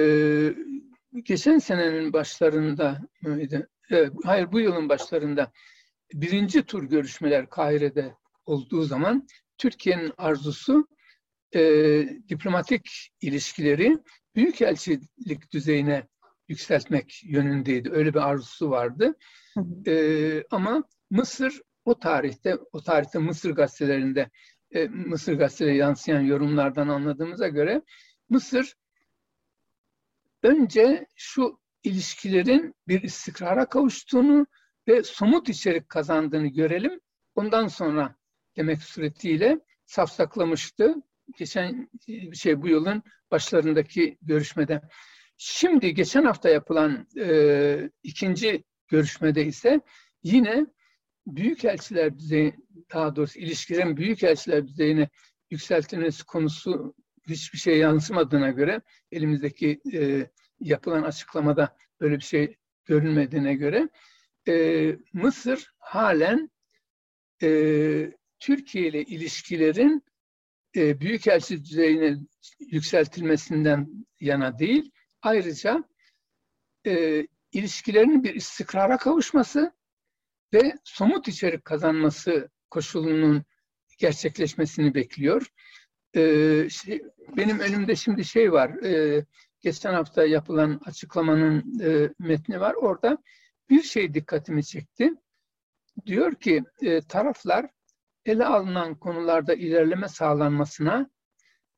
[1.24, 3.70] geçen senenin başlarında mıydı?
[3.92, 5.52] E, hayır bu yılın başlarında
[6.14, 9.28] birinci tur görüşmeler Kahire'de olduğu zaman
[9.58, 10.88] Türkiye'nin arzusu
[11.56, 11.62] e,
[12.30, 13.98] diplomatik ilişkileri
[14.36, 16.08] büyükelçilik düzeyine
[16.48, 17.92] yükseltmek yönündeydi.
[17.92, 19.16] Öyle bir arzusu vardı.
[19.54, 19.92] Hı hı.
[19.92, 24.30] E, ama Mısır o tarihte, o tarihte Mısır gazetelerinde,
[24.72, 27.82] e, Mısır gazeteleri yansıyan yorumlardan anladığımıza göre
[28.30, 28.76] Mısır
[30.44, 34.48] önce şu ilişkilerin bir istikrara kavuştuğunu
[34.88, 37.00] ve somut içerik kazandığını görelim.
[37.36, 38.16] Ondan sonra
[38.58, 40.96] demek suretiyle safsaklamıştı.
[41.38, 41.90] Geçen
[42.34, 44.82] şey bu yılın başlarındaki görüşmede.
[45.38, 49.82] Şimdi geçen hafta yapılan e, ikinci görüşmede ise
[50.24, 50.66] yine
[51.28, 52.54] büyükelçiler düzeyi,
[52.94, 55.10] daha doğrusu ilişkilerin büyükelçiler düzeyine
[55.52, 56.96] yükseltilmesi konusu
[57.30, 63.90] hiçbir şey yansımadığına göre elimizdeki e, yapılan açıklamada böyle bir şey görünmediğine göre
[64.48, 66.50] e, Mısır halen
[67.44, 70.04] e, Türkiye ile ilişkilerin
[70.76, 72.18] e, büyükelçi düzeyine
[72.60, 75.84] yükseltilmesinden yana değil, ayrıca
[76.88, 79.72] e, ilişkilerin bir istikrara kavuşması
[80.54, 83.44] ve somut içerik kazanması koşulunun
[83.98, 85.48] gerçekleşmesini bekliyor.
[86.16, 87.02] Ee, şey,
[87.38, 89.26] benim önümde şimdi şey var, e,
[89.60, 92.74] geçen hafta yapılan açıklamanın e, metni var.
[92.74, 93.18] Orada
[93.70, 95.14] bir şey dikkatimi çekti.
[96.06, 97.70] Diyor ki e, taraflar
[98.28, 101.10] ele alınan konularda ilerleme sağlanmasına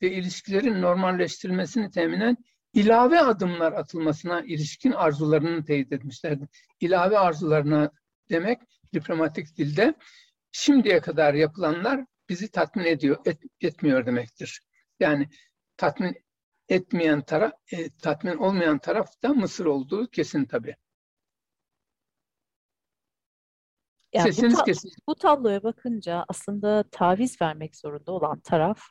[0.01, 2.37] ve ilişkilerin normalleştirilmesini teminen
[2.73, 6.47] ilave adımlar atılmasına ilişkin arzularını teyit etmişlerdi.
[6.79, 7.91] İlave arzularına
[8.29, 8.59] demek
[8.93, 9.93] diplomatik dilde
[10.51, 14.61] şimdiye kadar yapılanlar bizi tatmin ediyor, et, etmiyor demektir.
[14.99, 15.29] Yani
[15.77, 16.15] tatmin
[16.69, 20.75] etmeyen taraf, e, tatmin olmayan taraf da Mısır olduğu kesin tabii.
[24.13, 24.91] Yani Sesiniz bu, ta- kesin.
[25.07, 28.81] bu tabloya bakınca aslında taviz vermek zorunda olan taraf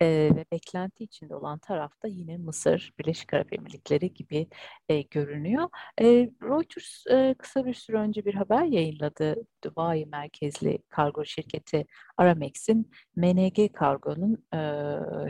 [0.00, 0.06] e,
[0.36, 4.48] ve beklenti içinde olan taraf da yine Mısır, Birleşik Arap Emirlikleri gibi
[4.88, 5.68] e, görünüyor.
[6.00, 6.04] E,
[6.42, 9.36] Reuters e, kısa bir süre önce bir haber yayınladı.
[9.64, 14.58] Dubai merkezli kargo şirketi Aramex'in MNG kargonun e,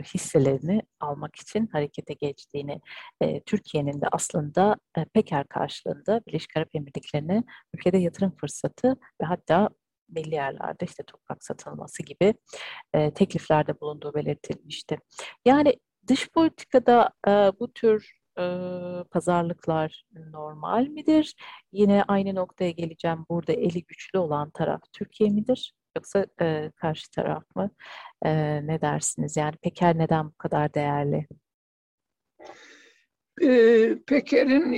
[0.01, 2.81] hisselerini almak için harekete geçtiğini,
[3.21, 7.43] e, Türkiye'nin de aslında e, Peker karşılığında Birleşik Arap Emirlikleri'ne
[7.73, 8.87] ülkede yatırım fırsatı
[9.21, 9.69] ve hatta
[10.09, 12.33] belli yerlerde işte toprak satılması gibi
[12.93, 14.97] e, tekliflerde bulunduğu belirtilmişti.
[15.45, 15.73] Yani
[16.07, 18.24] dış politikada e, bu tür
[19.11, 21.35] pazarlıklar normal midir?
[21.71, 23.25] Yine aynı noktaya geleceğim.
[23.29, 25.73] Burada eli güçlü olan taraf Türkiye midir?
[25.97, 27.71] Yoksa e, karşı taraf mı?
[28.25, 28.31] E,
[28.67, 29.37] ne dersiniz?
[29.37, 31.27] Yani Peker neden bu kadar değerli?
[33.41, 33.49] E,
[34.07, 34.73] Peker'in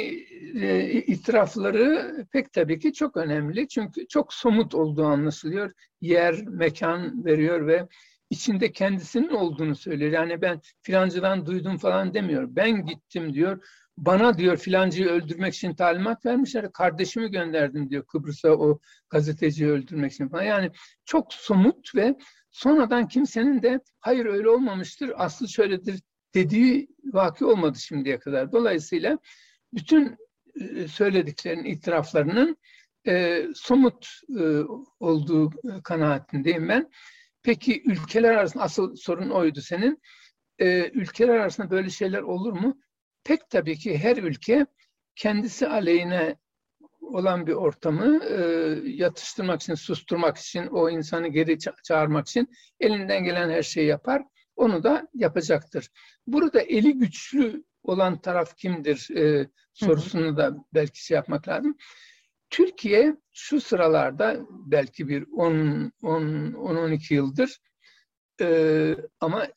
[0.61, 3.67] e, itirafları pek tabii ki çok önemli.
[3.67, 5.71] Çünkü çok somut olduğu anlaşılıyor.
[6.01, 7.87] Yer, mekan veriyor ve
[8.29, 10.11] içinde kendisinin olduğunu söylüyor.
[10.11, 12.47] Yani ben filancıdan duydum falan demiyor.
[12.49, 13.65] Ben gittim diyor.
[13.97, 16.71] Bana diyor filancıyı öldürmek için talimat vermişler.
[16.71, 20.43] Kardeşimi gönderdim diyor Kıbrıs'a o gazeteciyi öldürmek için falan.
[20.43, 20.71] Yani
[21.05, 22.15] çok somut ve
[22.51, 26.01] sonradan kimsenin de hayır öyle olmamıştır, aslı şöyledir
[26.35, 28.51] dediği vaki olmadı şimdiye kadar.
[28.51, 29.17] Dolayısıyla
[29.73, 30.17] bütün
[30.61, 32.57] e, söylediklerinin itiraflarının
[33.07, 34.07] e, somut
[34.39, 34.43] e,
[34.99, 35.51] olduğu
[35.83, 36.91] kanaatindeyim ben.
[37.47, 40.01] Peki ülkeler arasında asıl sorun oydu senin.
[40.59, 42.79] E, ülkeler arasında böyle şeyler olur mu?
[43.23, 44.65] Pek tabii ki her ülke
[45.15, 46.35] kendisi aleyhine
[47.01, 48.39] olan bir ortamı e,
[48.89, 54.23] yatıştırmak için, susturmak için, o insanı geri ça- çağırmak için elinden gelen her şeyi yapar.
[54.55, 55.89] Onu da yapacaktır.
[56.27, 61.77] Burada eli güçlü olan taraf kimdir e, sorusunu da belki şey yapmak lazım.
[62.49, 67.57] Türkiye şu sıralarda belki bir 10-12 yıldır
[68.41, 69.47] e, ama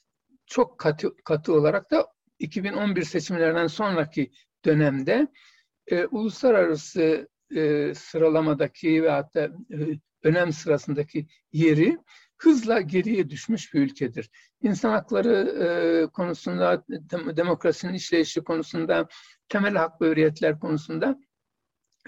[0.46, 2.06] çok katı, katı olarak da
[2.38, 4.30] 2011 seçimlerinden sonraki
[4.64, 5.28] dönemde
[5.86, 9.76] e, uluslararası e, sıralamadaki ve hatta e,
[10.22, 11.98] önem sırasındaki yeri
[12.38, 14.30] hızla geriye düşmüş bir ülkedir.
[14.62, 19.08] İnsan hakları e, konusunda, dem demokrasinin işleyişi konusunda,
[19.48, 21.20] temel hak ve hürriyetler konusunda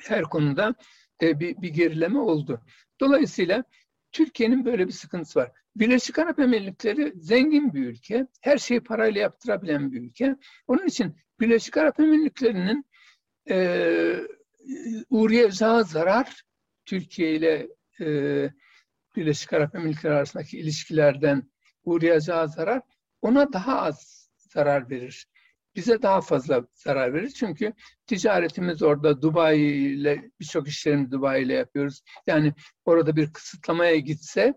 [0.00, 0.74] her konuda
[1.22, 2.60] e, bir, bir gerileme oldu.
[3.00, 3.64] Dolayısıyla
[4.12, 5.52] Türkiye'nin böyle bir sıkıntısı var.
[5.76, 8.26] Birleşik Arap Emirlikleri zengin bir ülke.
[8.40, 10.36] Her şeyi parayla yaptırabilen bir ülke.
[10.66, 12.84] Onun için Birleşik Arap Emirlikleri'nin
[13.50, 14.16] e,
[15.10, 16.42] uğrayacağı zarar
[16.84, 17.68] Türkiye ile
[18.00, 18.06] e,
[19.16, 21.50] Birleşik Arap Emirlikleri arasındaki ilişkilerden
[21.84, 22.82] uğrayacağı zarar
[23.22, 25.26] ona daha az zarar verir.
[25.76, 27.30] Bize daha fazla zarar verir.
[27.30, 27.72] Çünkü
[28.06, 32.02] ticaretimiz orada Dubai ile birçok işlerimizi Dubai ile yapıyoruz.
[32.26, 32.54] Yani
[32.84, 34.54] orada bir kısıtlamaya gitse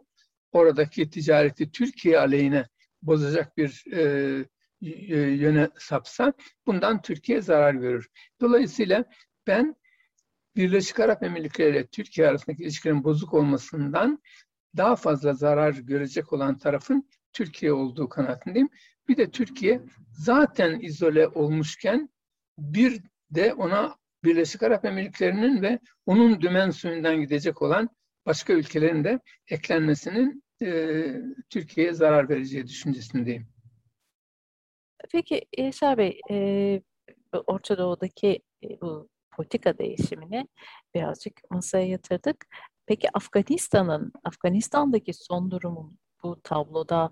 [0.52, 2.66] oradaki ticareti Türkiye aleyhine
[3.02, 4.46] bozacak bir e,
[5.18, 6.34] yöne sapsa
[6.68, 8.10] bundan Türkiye zarar görür.
[8.42, 9.06] Dolayısıyla
[9.48, 9.76] ben
[10.56, 14.22] Birleşik Arap Emirlikleri ile Türkiye arasındaki ilişkilerin bozuk olmasından
[14.78, 18.70] daha fazla zarar görecek olan tarafın Türkiye olduğu kanaatindeyim.
[19.08, 22.10] Bir de Türkiye zaten izole olmuşken
[22.58, 27.90] bir de ona Birleşik Arap Emirlikleri'nin ve onun dümen suyundan gidecek olan
[28.26, 31.06] başka ülkelerin de eklenmesinin e,
[31.50, 33.48] Türkiye'ye zarar vereceği düşüncesindeyim.
[35.12, 36.82] Peki Yaşar Bey, e,
[37.48, 40.48] Orta Doğu'daki e, bu politika değişimini
[40.96, 42.46] birazcık masaya yatırdık.
[42.86, 47.12] Peki Afganistan'ın, Afganistan'daki son durumun bu tabloda,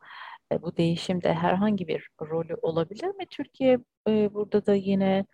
[0.61, 3.25] bu değişimde herhangi bir rolü olabilir mi?
[3.29, 5.25] Türkiye e, burada da yine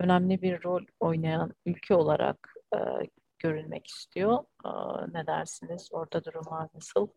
[0.00, 2.78] önemli bir rol oynayan ülke olarak e,
[3.38, 4.38] görülmek istiyor.
[4.64, 4.70] E,
[5.12, 5.88] ne dersiniz?
[5.92, 7.08] Orada durumlar nasıl?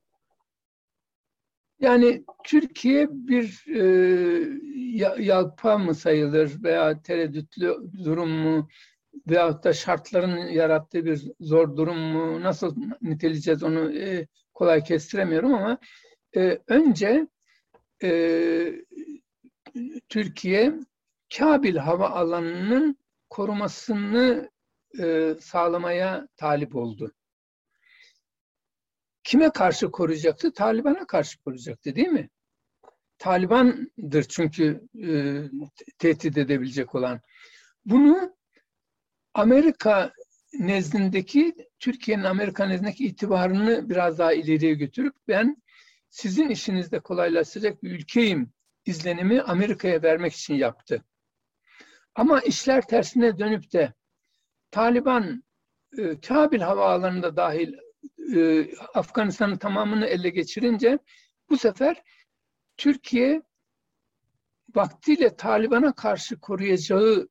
[1.79, 8.67] Yani Türkiye bir e, yalpa mı sayılır veya tereddütlü durum mu
[9.29, 15.77] veyahut da şartların yarattığı bir zor durum mu nasıl niteleyeceğiz onu e, kolay kestiremiyorum ama
[16.35, 17.27] e, önce
[18.03, 18.85] e,
[20.09, 20.73] Türkiye
[21.37, 22.97] Kabil hava alanının
[23.29, 24.49] korumasını
[24.99, 27.11] e, sağlamaya talip oldu.
[29.23, 30.53] Kime karşı koruyacaktı?
[30.53, 32.29] Taliban'a karşı koruyacaktı değil mi?
[33.17, 35.09] Taliban'dır çünkü e,
[35.97, 37.21] tehdit edebilecek olan.
[37.85, 38.35] Bunu
[39.33, 40.13] Amerika
[40.53, 45.57] nezdindeki, Türkiye'nin Amerika nezdindeki itibarını biraz daha ileriye götürüp ben
[46.09, 48.53] sizin işinizde kolaylaştıracak bir ülkeyim
[48.85, 51.03] izlenimi Amerika'ya vermek için yaptı.
[52.15, 53.93] Ama işler tersine dönüp de
[54.71, 55.43] Taliban
[55.97, 57.73] e, Kabil havaalanında dahil
[58.35, 60.99] e, Afganistan'ın tamamını ele geçirince
[61.49, 62.03] bu sefer
[62.77, 63.41] Türkiye
[64.75, 67.29] vaktiyle Taliban'a karşı koruyacağı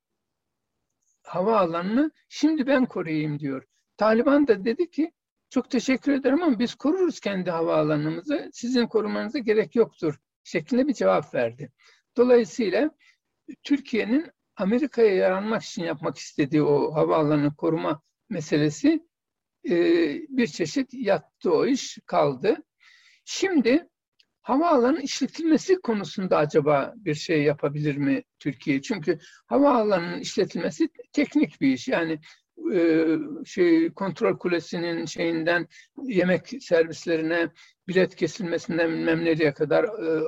[1.23, 3.65] havaalanını şimdi ben koruyayım diyor.
[3.97, 5.13] Taliban da dedi ki
[5.51, 8.51] çok teşekkür ederim ama biz koruruz kendi havaalanımızı.
[8.53, 11.73] Sizin korumanıza gerek yoktur şeklinde bir cevap verdi.
[12.17, 12.91] Dolayısıyla
[13.63, 19.07] Türkiye'nin Amerika'ya yaranmak için yapmak istediği o havaalanı koruma meselesi
[19.69, 19.75] e,
[20.29, 22.57] bir çeşit yattı o iş kaldı.
[23.25, 23.89] Şimdi
[24.43, 28.83] havaalanı işletilmesi konusunda acaba bir şey yapabilir mi Türkiye?
[28.83, 31.89] Çünkü havaalanının işletilmesi teknik bir iş.
[31.89, 32.21] Yani
[32.75, 33.07] e,
[33.45, 35.69] şey kontrol kulesinin şeyinden
[36.03, 37.51] yemek servislerine
[37.89, 40.23] bilet kesilmesinden bilmem kadar e,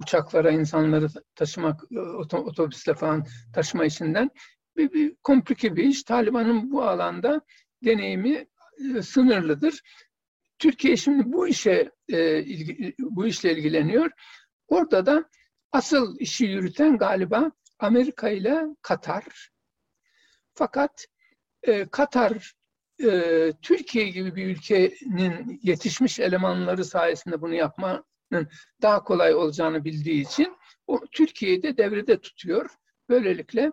[0.00, 1.98] uçaklara insanları taşımak e,
[2.36, 4.30] otobüsle falan taşıma işinden
[4.76, 6.02] bir, bir komplike bir iş.
[6.02, 7.40] Taliban'ın bu alanda
[7.84, 8.46] deneyimi
[9.02, 9.80] sınırlıdır.
[10.58, 11.90] Türkiye şimdi bu işe
[12.98, 14.10] bu işle ilgileniyor.
[14.68, 15.24] Orada da
[15.72, 19.50] asıl işi yürüten galiba Amerika ile Katar.
[20.54, 21.06] Fakat
[21.66, 22.52] e, Katar
[23.04, 28.48] e, Türkiye gibi bir ülkenin yetişmiş elemanları sayesinde bunu yapmanın
[28.82, 30.56] daha kolay olacağını bildiği için
[30.86, 32.70] o Türkiye'yi de devrede tutuyor.
[33.08, 33.72] Böylelikle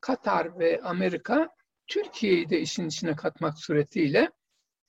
[0.00, 1.48] Katar ve Amerika
[1.86, 4.30] Türkiye'yi de işin içine katmak suretiyle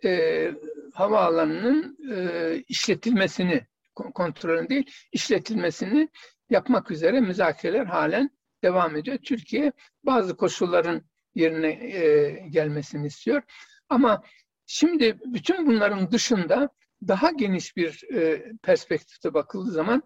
[0.03, 0.51] e,
[0.93, 3.65] havaalanının e, işletilmesini,
[3.95, 6.09] kontrolün değil, işletilmesini
[6.49, 8.29] yapmak üzere müzakereler halen
[8.63, 9.17] devam ediyor.
[9.17, 9.71] Türkiye
[10.03, 11.01] bazı koşulların
[11.35, 13.43] yerine e, gelmesini istiyor.
[13.89, 14.23] Ama
[14.65, 16.69] şimdi bütün bunların dışında
[17.07, 20.03] daha geniş bir e, perspektifte bakıldığı zaman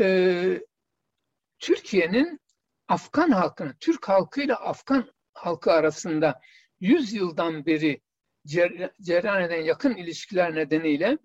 [0.00, 0.60] e,
[1.58, 2.40] Türkiye'nin
[2.88, 6.40] Afgan halkına, Türk halkıyla Afgan halkı arasında
[6.80, 8.00] 100 yıldan beri
[9.02, 11.18] cereyan eden yakın ilişkiler nedeniyle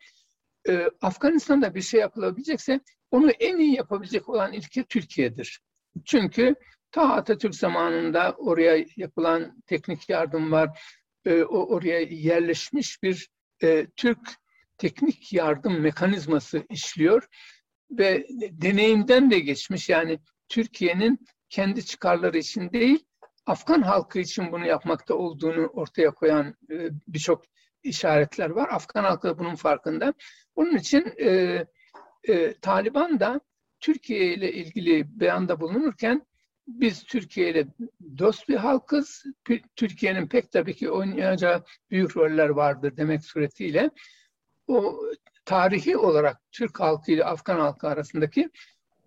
[0.70, 2.80] e, Afganistan'da bir şey yapılabilecekse
[3.12, 5.60] onu en iyi yapabilecek olan ülke Türkiye'dir.
[6.06, 6.56] Çünkü
[6.92, 10.82] ta Atatürk zamanında oraya yapılan teknik yardım var,
[11.26, 13.30] e, oraya yerleşmiş bir
[13.64, 14.20] e, Türk
[14.78, 17.28] teknik yardım mekanizması işliyor
[17.92, 20.20] ve deneyimden de geçmiş yani
[20.50, 21.20] Türkiye'nin
[21.50, 23.08] kendi çıkarları için değil
[23.46, 27.44] Afgan halkı için bunu yapmakta olduğunu ortaya koyan e, birçok
[27.84, 28.70] işaretler var.
[28.70, 30.14] Afgan halkı da bunun farkında.
[30.56, 31.66] Bunun için e,
[32.24, 33.42] e, Taliban da
[33.80, 36.28] Türkiye ile ilgili beyanda bulunurken
[36.68, 37.68] biz Türkiye ile
[38.18, 39.24] dost bir halkız.
[39.76, 43.90] Türkiye'nin pek tabii ki oynayacağı büyük roller vardır demek suretiyle
[44.68, 45.02] o
[45.46, 48.50] tarihi olarak Türk halkı ile Afgan halkı arasındaki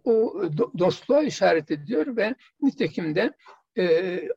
[0.05, 0.43] o
[0.79, 3.33] dostluğa işaret ediyor ve nitekim de
[3.79, 4.29] e,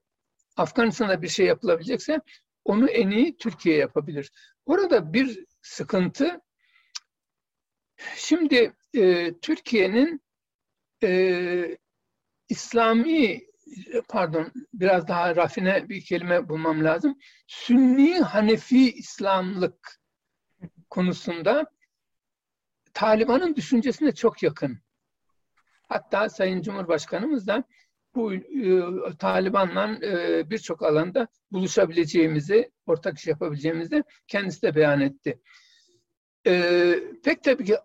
[0.57, 2.21] Afganistan'da bir şey yapılabilecekse
[2.65, 4.32] onu en iyi Türkiye yapabilir.
[4.65, 6.41] Orada bir sıkıntı
[8.15, 10.21] şimdi e, Türkiye'nin
[11.03, 11.78] e,
[12.49, 13.41] İslami
[14.09, 17.17] pardon biraz daha rafine bir kelime bulmam lazım.
[17.47, 19.99] Sünni Hanefi İslamlık
[20.89, 21.65] konusunda
[22.93, 24.79] Taliban'ın düşüncesine çok yakın.
[25.89, 27.63] Hatta Sayın Cumhurbaşkanımız da
[28.15, 28.39] bu e,
[29.19, 35.41] Taliban'la e, birçok alanda buluşabileceğimizi, ortak iş yapabileceğimizi kendisi de beyan etti.
[36.47, 37.75] E, pek tabii ki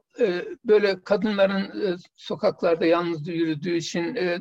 [0.64, 4.38] böyle kadınların e, sokaklarda yalnız yürüdüğü için e,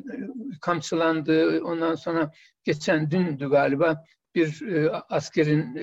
[0.60, 2.32] kamçılandığı, ondan sonra
[2.64, 4.04] geçen dündü galiba
[4.34, 5.74] bir e, askerin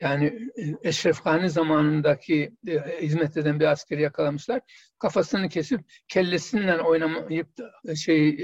[0.00, 0.38] yani
[0.82, 2.52] Eşref Gani zamanındaki
[3.00, 4.60] hizmet eden bir askeri yakalamışlar.
[4.98, 7.48] Kafasını kesip kellesinden oynamayıp
[7.96, 8.38] şey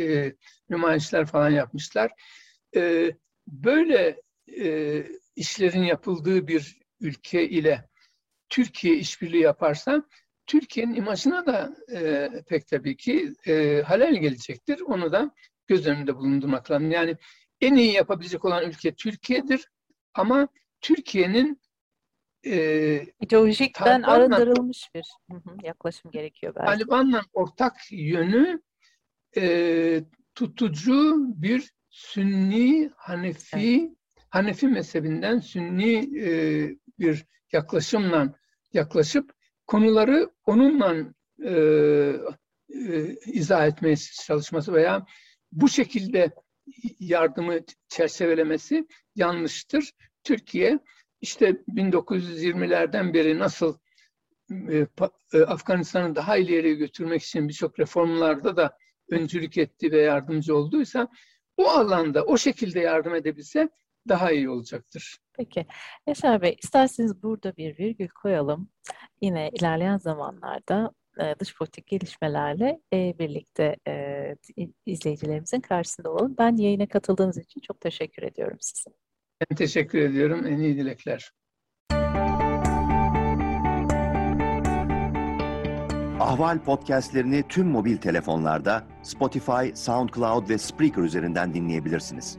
[0.71, 2.11] nümayişler falan yapmışlar.
[3.47, 4.21] Böyle
[5.37, 7.89] işlerin yapıldığı bir ülke ile
[8.49, 10.03] Türkiye işbirliği yaparsa
[10.51, 14.81] Türkiye'nin imajına da e, pek tabii ki e, halel gelecektir.
[14.81, 15.31] Onu da
[15.67, 16.91] göz önünde bulundurmak lazım.
[16.91, 17.17] Yani
[17.61, 19.69] en iyi yapabilecek olan ülke Türkiye'dir
[20.15, 20.49] ama
[20.81, 21.61] Türkiye'nin
[22.47, 26.67] e, ideolojikten arındırılmış bir hı hı, yaklaşım gerekiyor belki.
[26.67, 28.63] Taliban'la ortak yönü
[29.37, 33.91] e, tutucu bir Sünni Hanefi evet.
[34.31, 36.31] Hanefi mezhebinden Sünni e,
[36.99, 38.35] bir yaklaşımla
[38.73, 39.40] yaklaşıp
[39.71, 40.97] konuları onunla
[41.45, 41.53] e,
[42.75, 45.07] e, izah etmeye çalışması veya
[45.53, 46.31] bu şekilde
[47.01, 47.59] yardımı
[47.89, 49.93] çerçevelemesi yanlıştır.
[50.25, 50.79] Türkiye
[51.21, 53.79] işte 1920'lerden beri nasıl
[54.51, 54.87] e,
[55.35, 58.77] e, Afganistan'ı daha ileriye götürmek için birçok reformlarda da
[59.11, 61.09] öncülük etti ve yardımcı olduysa
[61.57, 63.69] o alanda o şekilde yardım edebilse
[64.09, 65.19] daha iyi olacaktır.
[65.33, 65.67] Peki.
[66.07, 68.69] Yaşar Bey, isterseniz burada bir virgül koyalım.
[69.21, 73.77] Yine ilerleyen zamanlarda e, dış politik gelişmelerle birlikte
[74.87, 76.35] izleyicilerimizin karşısında olalım.
[76.39, 78.91] Ben yayına katıldığınız için çok teşekkür ediyorum size.
[79.41, 80.47] Ben teşekkür ediyorum.
[80.47, 81.33] En iyi dilekler.
[86.21, 92.39] Ahval podcastlerini tüm mobil telefonlarda Spotify, SoundCloud ve Spreaker üzerinden dinleyebilirsiniz.